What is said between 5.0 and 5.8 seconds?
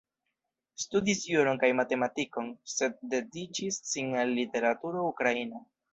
ukraina.